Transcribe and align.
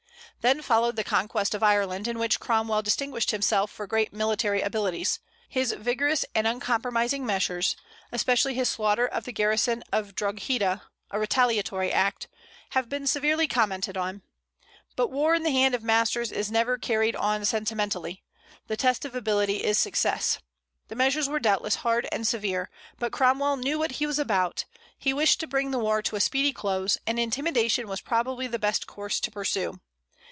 Then 0.41 0.63
followed 0.63 0.95
the 0.95 1.03
conquest 1.03 1.53
of 1.53 1.61
Ireland, 1.61 2.07
in 2.07 2.17
which 2.17 2.39
Cromwell 2.39 2.81
distinguished 2.81 3.29
himself 3.29 3.69
for 3.69 3.85
great 3.85 4.11
military 4.11 4.63
abilities. 4.63 5.19
His 5.47 5.71
vigorous 5.71 6.25
and 6.33 6.47
uncompromising 6.47 7.23
measures, 7.23 7.75
especially 8.11 8.55
his 8.55 8.67
slaughter 8.67 9.05
of 9.05 9.25
the 9.25 9.31
garrison 9.31 9.83
of 9.93 10.15
Drogheda 10.15 10.81
(a 11.11 11.19
retaliatory 11.19 11.91
act), 11.93 12.27
have 12.71 12.89
been 12.89 13.05
severely 13.05 13.47
commented 13.47 13.95
on. 13.97 14.23
But 14.95 15.11
war 15.11 15.35
in 15.35 15.43
the 15.43 15.51
hands 15.51 15.75
of 15.75 15.83
masters 15.83 16.31
is 16.31 16.49
never 16.49 16.79
carried 16.79 17.15
on 17.15 17.45
sentimentally: 17.45 18.23
the 18.65 18.75
test 18.75 19.05
of 19.05 19.13
ability 19.13 19.63
is 19.63 19.77
success. 19.77 20.39
The 20.87 20.95
measures 20.95 21.29
were 21.29 21.39
doubtless 21.39 21.75
hard 21.75 22.09
and 22.11 22.27
severe; 22.27 22.71
but 22.97 23.11
Cromwell 23.11 23.57
knew 23.57 23.77
what 23.77 23.91
he 23.91 24.07
was 24.07 24.17
about: 24.17 24.65
he 24.97 25.13
wished 25.13 25.39
to 25.41 25.45
bring 25.45 25.69
the 25.69 25.77
war 25.77 26.01
to 26.01 26.15
a 26.15 26.19
speedy 26.19 26.51
close, 26.51 26.97
and 27.05 27.19
intimidation 27.19 27.87
was 27.87 28.01
probably 28.01 28.47
the 28.47 28.57
best 28.57 28.87
course 28.87 29.19
to 29.19 29.29
pursue. 29.29 29.79